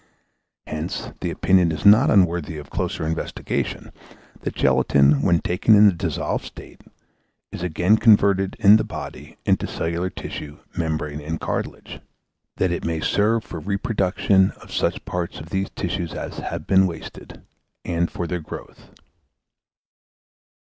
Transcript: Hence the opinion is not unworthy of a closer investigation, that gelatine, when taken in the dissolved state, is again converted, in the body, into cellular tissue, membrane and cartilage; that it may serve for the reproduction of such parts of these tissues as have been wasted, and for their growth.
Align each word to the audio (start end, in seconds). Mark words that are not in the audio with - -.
Hence 0.65 1.11
the 1.21 1.29
opinion 1.29 1.71
is 1.71 1.85
not 1.85 2.09
unworthy 2.09 2.57
of 2.57 2.65
a 2.65 2.69
closer 2.71 3.05
investigation, 3.05 3.91
that 4.39 4.55
gelatine, 4.55 5.21
when 5.21 5.41
taken 5.41 5.75
in 5.75 5.85
the 5.85 5.93
dissolved 5.93 6.45
state, 6.45 6.81
is 7.51 7.61
again 7.61 7.97
converted, 7.97 8.55
in 8.59 8.77
the 8.77 8.83
body, 8.83 9.37
into 9.45 9.67
cellular 9.67 10.09
tissue, 10.09 10.57
membrane 10.75 11.21
and 11.21 11.39
cartilage; 11.39 11.99
that 12.57 12.71
it 12.71 12.83
may 12.83 12.99
serve 12.99 13.43
for 13.43 13.59
the 13.59 13.67
reproduction 13.67 14.53
of 14.53 14.73
such 14.73 15.05
parts 15.05 15.39
of 15.39 15.51
these 15.51 15.69
tissues 15.75 16.15
as 16.15 16.39
have 16.39 16.65
been 16.65 16.87
wasted, 16.87 17.43
and 17.85 18.09
for 18.09 18.25
their 18.25 18.41
growth. 18.41 18.89